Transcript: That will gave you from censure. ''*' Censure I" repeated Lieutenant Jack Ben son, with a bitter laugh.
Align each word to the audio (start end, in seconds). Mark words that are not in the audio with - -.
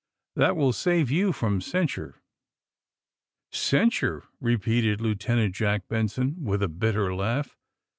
That 0.35 0.55
will 0.55 0.73
gave 0.73 1.11
you 1.11 1.31
from 1.31 1.61
censure. 1.61 2.23
''*' 3.19 3.51
Censure 3.69 4.23
I" 4.25 4.29
repeated 4.39 4.99
Lieutenant 4.99 5.53
Jack 5.53 5.87
Ben 5.87 6.07
son, 6.07 6.37
with 6.43 6.63
a 6.63 6.67
bitter 6.67 7.13
laugh. 7.13 7.55